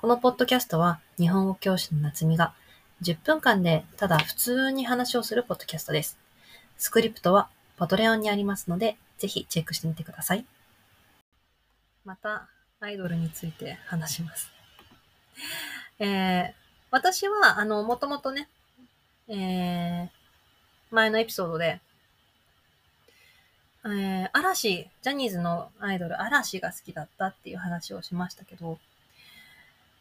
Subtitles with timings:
[0.00, 2.54] このポッドキャストは日本語教師の夏美が
[3.02, 6.16] 10分間でただ普通に話をするポッドキャストです。
[6.76, 10.46] スクリプトはパトレオンにありますので、ぜひチェックしてみてください。
[12.04, 12.48] また、
[12.78, 14.52] アイドルについて話します。
[15.98, 16.52] えー、
[16.92, 18.48] 私は、あの、もともとね、
[19.26, 20.08] えー、
[20.92, 21.80] 前のエピソードで、
[23.84, 28.78] えー、嵐、ジャニーズのアイドル、嵐が好きだったっていう話をしましたけど、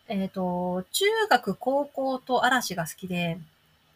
[0.10, 3.40] えっ、ー、と、中学、高校と嵐が好きで、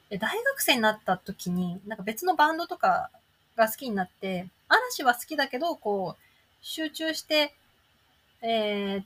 [0.09, 3.09] 大学生になった時に、なんか別のバンドとか
[3.55, 6.23] が好きになって、嵐は好きだけど、こう、
[6.61, 7.53] 集中して、
[8.41, 9.03] えー、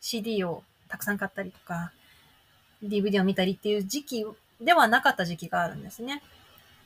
[0.00, 1.92] CD をたくさん買ったりとか、
[2.82, 4.26] DVD を見たりっていう時期
[4.60, 6.22] ではなかった時期があるんですね。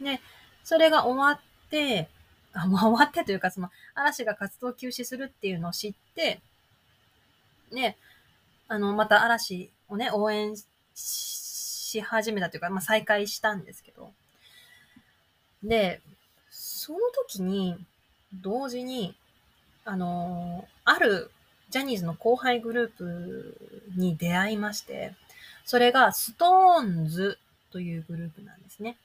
[0.00, 0.20] で、
[0.64, 1.40] それが終わっ
[1.70, 2.08] て、
[2.54, 6.40] あ、もう終わってというか、その、嵐が活動休止するっていうのを知って、
[7.70, 7.96] ね、
[8.68, 10.54] あの、また嵐をね、応援
[10.94, 14.12] し始めたというか、まあ、再開したんですけど。
[15.62, 16.00] で、
[16.50, 17.76] その時に、
[18.32, 19.16] 同時に、
[19.84, 21.30] あの、ある
[21.70, 23.56] ジャニーズの後輩グループ
[23.96, 25.14] に出会いまして、
[25.64, 27.38] それが SixTONES
[27.70, 28.96] というグループなんですね。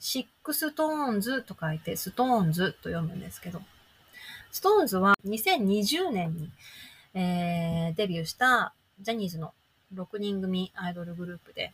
[0.00, 3.62] シックストーンズと書いてストーンズと読むんですけど、
[4.50, 6.50] SixTONES は2020年に、
[7.14, 9.52] えー、デビューしたジャニーズの
[9.94, 11.72] 6人組アイドルグループで、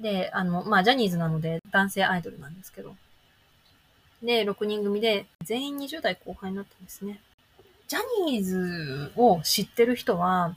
[0.00, 2.96] で、あの、まあ、ジャニーズなので男性アイドルなんですけど、
[4.22, 7.20] で、6人組で全員20代後半になったんですね。
[7.88, 10.56] ジャニーズを知ってる人は、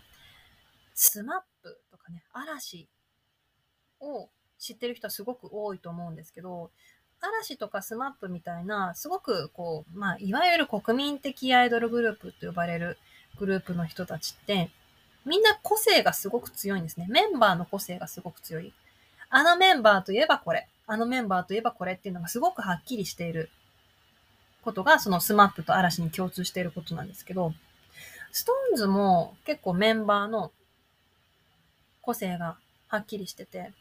[0.93, 2.87] スマップとかね、嵐
[3.99, 6.71] を知ってる人はすごく多いと思うんですけど、
[7.19, 12.97] 嵐とかスマップみたいな、すごくこう、まあ、いわゆる国民的アイドルグループと呼ばれる
[13.37, 14.69] グループの人たちって、
[15.25, 17.07] みんな個性がすごく強いんですね。
[17.09, 18.73] メンバーの個性がすごく強い。
[19.29, 20.67] あのメンバーといえばこれ。
[20.87, 23.49] あのメンバーといえばこれっていうのがすごくはっきりしている
[24.61, 27.53] ことが、そのスマップと嵐に共通していることなんですけど、
[28.31, 30.51] SixTONES も結構メンバーの
[32.01, 32.57] 個性が
[32.87, 33.71] はっきりしてて、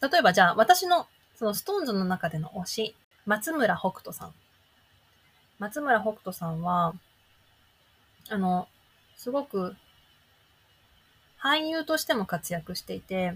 [0.00, 1.06] 例えばじゃあ私の
[1.36, 2.96] そのストーンズの中での推し、
[3.26, 4.34] 松村北斗さん。
[5.58, 6.94] 松村北斗さんは、
[8.28, 8.68] あの、
[9.16, 9.76] すごく
[11.42, 13.34] 俳優としても活躍していて、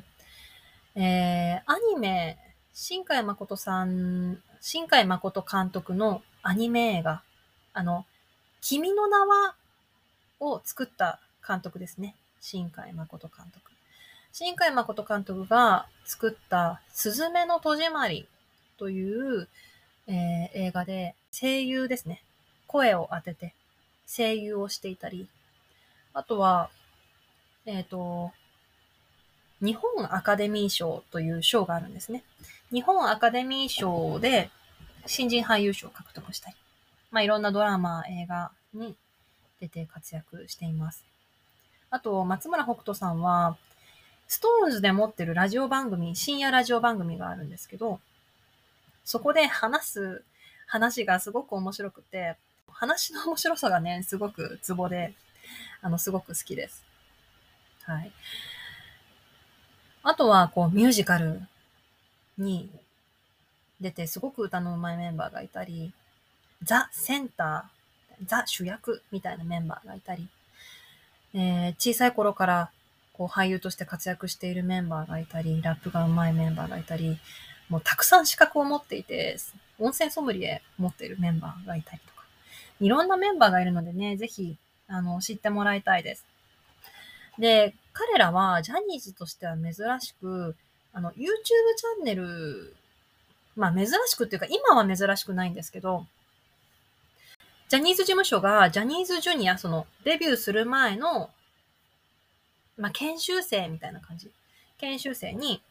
[0.95, 2.39] えー、アニメ、
[2.73, 7.23] 新海誠さん、新海誠監督のアニメ映画、
[7.73, 8.07] あの、
[8.61, 9.55] 君の名は
[10.39, 12.15] を作った監督ですね。
[12.41, 13.73] 新海誠監督。
[14.33, 18.29] 新海誠監督が作ったすずめの戸締まり
[18.79, 19.49] という、
[20.07, 22.23] えー、映画で声優ですね。
[22.69, 23.55] 声を当てて
[24.07, 25.29] 声優をしていたり、
[26.13, 26.71] あとは、
[27.67, 28.33] えっ、ー、と、
[29.61, 32.23] 日本アカデミー賞という賞があるんですね。
[32.73, 34.51] 日本アカデミー賞で
[35.07, 36.57] 新人俳優賞を獲得したり、
[37.11, 38.95] まあ、いろんなドラマ、映画に
[39.61, 41.05] 出て活躍しています。
[41.91, 43.57] あと、松村北斗さんは、
[44.29, 48.01] ストーンズで持ってるラジオ番組、深夜ラジオ番組があるんですけど、
[49.05, 50.25] そこで話す
[50.67, 52.37] 話がすごく面白くて、
[52.69, 55.15] 話の面白さがね、すごくツボで、
[55.81, 56.85] あの、すごく好きです。
[57.87, 58.13] はい。
[60.03, 61.41] あとは、こう、ミュージカル
[62.37, 62.69] に
[63.81, 65.93] 出て、すごく歌の上手いメンバーがいたり、
[66.63, 70.29] ザ・センター、ザ・主役みたいなメンバーがいたり、
[71.35, 72.71] えー、小さい頃から
[73.13, 77.19] こう俳優として活躍しているメンバーがいたり、ラップが上手いメンバーがいたり、
[77.69, 79.37] もうたくさん資格を持っていて、
[79.79, 82.25] 温泉ソムリエ持っているメンバーがいたりとか、
[82.81, 84.57] いろんなメンバーがいるのでね、ぜひ、
[84.89, 86.26] あの、知ってもらいたいです。
[87.39, 90.57] で、彼らはジャニーズとしては珍しく、
[90.93, 92.75] あの、YouTube チャンネル、
[93.57, 96.07] まあ珍しくっていうか、今は珍しくないんですけど、
[97.69, 101.31] ジャニーズ事務所がジャニーズジュニア、そのデビューする前の、
[102.79, 104.31] まあ研修生みたいな感じ。
[104.79, 105.63] 研修生に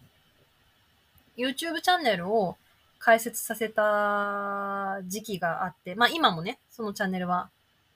[1.38, 2.58] YouTube チャンネルを
[3.00, 7.50] 開設させた時期があって、まあ今もね、そのチャンネルは、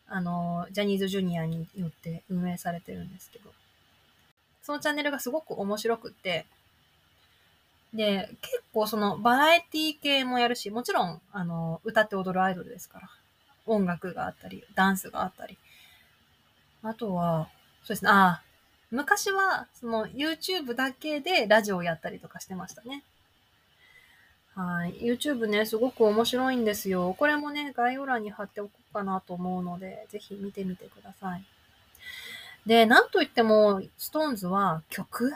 [0.09, 3.51] あの、ジャニーズジュニアによって運営されてるんですけど、
[4.61, 6.45] そのチャンネルがすごく面白くって、
[7.93, 13.09] で、結構そのバラエティ系もやるし、もちろん、あの、歌って踊るアイドルですから、
[13.65, 15.57] 音楽があったり、ダンスがあったり、
[16.83, 17.49] あとは、
[17.83, 18.41] そうですね、ああ、
[18.91, 23.03] 昔は、その YouTube だけでラジオをやったりとかしてましたね。
[24.55, 24.93] はい。
[25.01, 27.15] YouTube ね、すごく面白いんですよ。
[27.17, 31.43] これもね、概要欄に貼っておかなと思うので、ぜひ見てみてください。
[32.65, 35.33] で、なんといっても、ストーンズは曲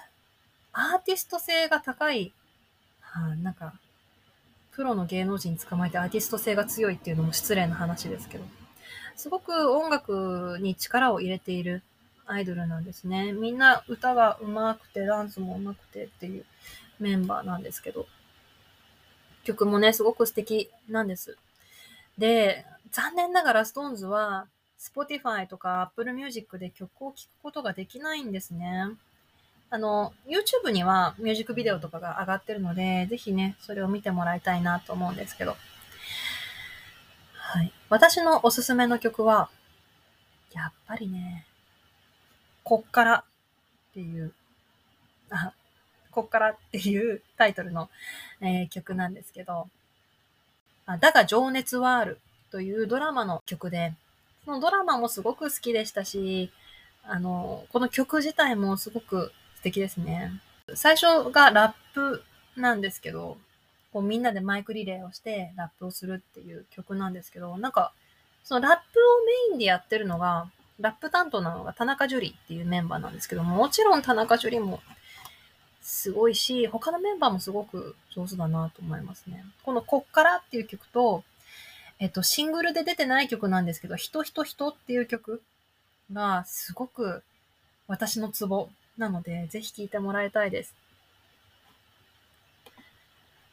[0.73, 2.33] アーティスト性が高い、
[3.01, 3.73] はあ、なんか、
[4.71, 8.45] プロの芸能人捕まえてアーティスト性が強いっていうのも失礼な話ですけど、
[9.15, 11.83] すごく音楽に力を入れている
[12.25, 13.33] アイドルなんですね。
[13.33, 16.45] みんな歌が上手くて、ダンスも上手くてっていう
[16.99, 18.07] メンバーなんですけど、
[19.43, 21.37] 曲もね、すごく素敵なんです。
[22.17, 24.47] で、残念ながら SixTONES は
[24.79, 28.89] Spotify とか Apple Music で曲を聴くことができないんですね。
[29.69, 35.55] あの、YouTube にはミュージックビデオとかが上がってるので、ぜひね、それを見てもらいたいなと思うんですけど。
[37.33, 37.73] はい。
[37.89, 39.49] 私のおすすめの曲は、
[40.51, 41.47] やっぱりね、
[42.63, 44.33] こっからっていう、
[45.31, 45.53] あ、
[46.11, 47.89] こっからっていうタイトルの、
[48.41, 49.69] えー、曲なんですけど、
[50.85, 52.19] あだが情熱はある
[52.53, 53.95] というドラマの曲で、
[54.45, 56.51] そのドラマもすごく好きでしたし、
[57.03, 60.31] あの、この曲自体もすごく素敵ですね。
[60.75, 62.21] 最初がラップ
[62.55, 63.37] なんですけど、
[63.91, 67.91] こうみんなでマイクリレーをしてラップをするっていう曲なんですけど、なんか、
[68.43, 70.47] そのラップをメインでやってるのが、
[70.79, 74.79] ラップ担当なのが田中樹里っていうメンバーなんですけども、もちろん田中樹里も
[75.81, 79.43] すごいし、他のメンバーもすごく上手だなと思いますね。
[79.63, 81.23] このこっからっていう曲と、
[82.03, 85.41] えっと、シングルで出てない曲なんですけど、人人人っていう曲
[86.11, 87.23] がすごく
[87.87, 88.67] 私のツボ
[88.97, 90.75] なので、ぜひ聴いてもらいたいです。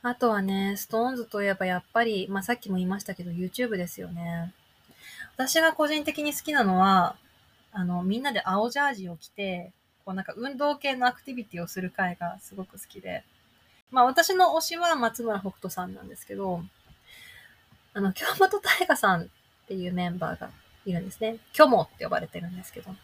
[0.02, 4.52] あとはね、ストーンズといえばやっぱり、まあ、さっきも言いましたけど、YouTube ですよね。
[5.36, 7.14] 私が個人的に好きなのは、
[7.70, 9.70] あの、みんなで青ジャージを着て、
[10.04, 13.22] こうなんか運動系のアクティビティをする回がすごく好きで。
[13.92, 16.64] まあ私の推しは松村北斗さんなんですけど、
[17.92, 19.26] あの、京本大我さんっ
[19.66, 20.50] ていうメンバーが
[20.86, 21.38] いるんですね。
[21.52, 22.94] 虚もって呼ばれてるんですけど、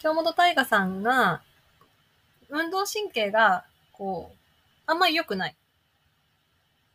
[0.00, 1.42] 京本大我さんが、
[2.48, 4.36] 運動神経が、こう、
[4.86, 5.56] あんまり良くない。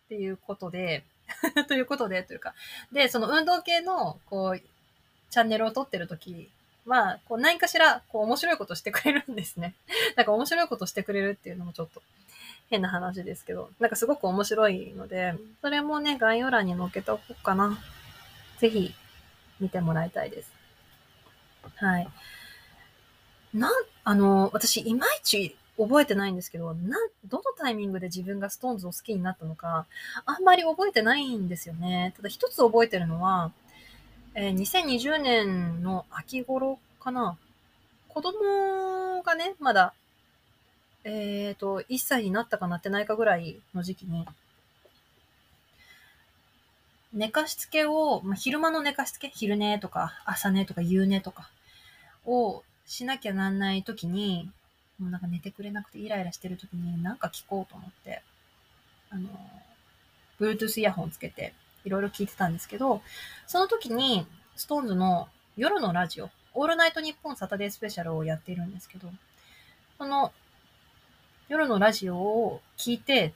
[0.06, 1.04] っていうことで、
[1.68, 2.54] ということで、というか。
[2.92, 4.62] で、その運動系の、こう、
[5.30, 6.50] チャンネルを撮ってる時
[6.84, 9.76] きは、こう、何かしら、こう、面白いことしてくれるんですね。
[10.16, 12.02] なんか面白いことしてくれるっていうのもちょっと
[12.70, 17.78] 変な話ですけど、なんかすごく面白いので、それもね、概要欄に載っけておこうかな。
[18.60, 18.94] ぜひ、
[19.60, 20.52] 見てもらいたいです。
[21.76, 22.08] はい。
[23.54, 23.72] なん、
[24.04, 29.86] あの、私、いまいち覚えてないんですけど、な、どのタイミングで自分がストーンズを好きになったのか、
[30.26, 32.14] あんまり覚えてないんですよね。
[32.16, 33.52] ただ一つ覚えてるのは、
[34.36, 37.38] えー、2020年の秋頃かな。
[38.10, 39.94] 子供がね、まだ、
[41.04, 44.26] えっ、ー、と、1歳になったかなってないかぐらいの時期に、
[47.14, 49.30] 寝かしつけを、まあ、昼間の寝かしつけ？
[49.30, 51.50] 昼寝とか、朝寝とか夕寝とか
[52.26, 54.50] をしなきゃなんない時に、
[54.98, 58.24] もうなんか寝てくれなくてイライラしてる時になんか聞こうと思って、
[59.12, 59.30] あの、
[60.40, 61.54] Bluetooth イヤホンつけて
[61.86, 63.02] いろいろ聞いてたんですけど、
[63.48, 64.26] その時に
[64.58, 65.28] SixTONES の
[65.58, 69.08] 夜のラジオ、オールナイトニッポンサタデースペシャルをやっているんですけど、
[69.98, 70.32] その
[71.50, 73.34] 夜のラジオを聞いて、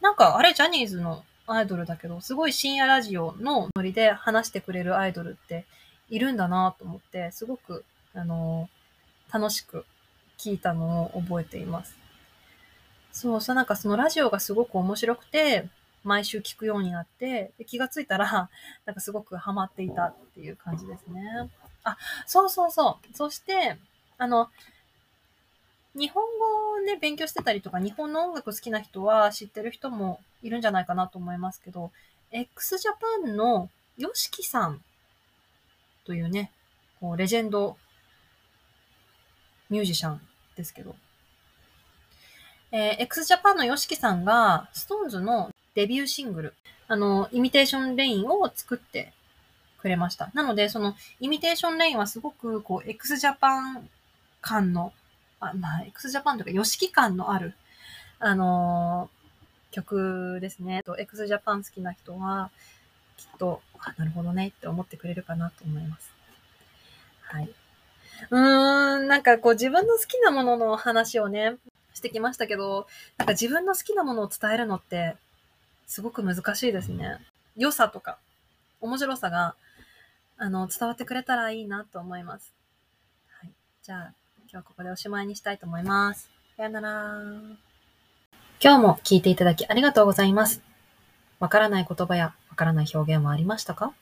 [0.00, 5.64] なんかあれジャニーズのアイドルだけど、すごい深夜ラジオのノリで話してくれるアイドルって
[6.08, 7.84] いるんだなと思って、すごく
[8.14, 8.68] あの、
[9.32, 9.84] 楽しく
[10.38, 11.96] 聞いたのを覚えています。
[13.12, 15.68] そう、そうなんかそのラジオがすごく面白くて、
[16.04, 18.50] 毎週聞くようになって、で気がついたら、
[18.84, 21.50] なんかすごくハマっていたっていう感じですね。
[21.84, 23.16] あ、そうそうそう。
[23.16, 23.76] そして、
[24.18, 24.50] あの、
[25.94, 31.92] 日本語をね、勉強してたりとか、日本の音楽好きな人は知ってる人もいるんじゃないかなと思いますけど、
[32.30, 33.68] x ジャパンの
[33.98, 34.82] YOSHIKI さん
[36.04, 36.50] というね、
[37.00, 37.76] こうレジェンド
[39.68, 40.20] ミュージシャン
[40.56, 40.94] ですけど。
[42.70, 46.54] えー、 X JAPAN の YOSHIKI さんが、SixTONES のデビューシングル、
[46.88, 49.12] あの、 Imitation Rain を作って
[49.78, 50.30] くれました。
[50.34, 53.88] なので、その、 Imitation Rain はすごく、こう、x ジャパン
[54.40, 54.92] 感の、
[55.40, 57.54] あまあ、 X JAPAN というか、YOSHIKI 感のある、
[58.18, 60.82] あのー、曲ですね。
[60.98, 62.50] x ジャパン好きな人は、
[63.16, 66.12] きっと、あ、なるほどねって思ってくれるかなと思います。
[67.22, 67.50] はい。
[68.30, 71.56] うーん、なんかこう自分の好きなものの話をね、
[71.94, 72.86] してきましたけど、
[73.18, 75.16] なんか自分の好きなものを伝えるのって、
[75.92, 77.18] すごく難しいですね。
[77.54, 78.16] 良さとか、
[78.80, 79.54] 面白さが、
[80.38, 82.50] あの、伝わってくれたらいいなと思います。
[83.28, 83.50] はい。
[83.82, 83.98] じゃあ、
[84.38, 86.30] 今日はここでおしまいにしたいと思います。
[86.56, 87.18] さよなら。
[88.58, 90.62] 今日も聞いていただきありがとうございます。
[91.40, 93.92] わからない言葉やわからない表現はありましたか？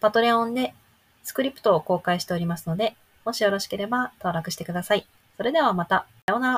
[0.00, 0.74] パトレオンで
[1.22, 5.06] スクリプトを公開しておりますので、もしよろしければ登録してください。
[5.38, 6.04] それではまた。
[6.26, 6.56] さようなら。